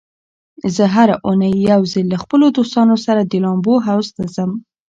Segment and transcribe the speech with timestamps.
[0.75, 4.51] زه هره اونۍ یو ځل له خپلو دوستانو سره د لامبو حوض ته ځم.